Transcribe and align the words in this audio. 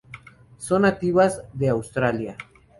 Son 0.57 0.81
nativas 0.81 1.43
de 1.53 1.69
Australia. 1.69 2.35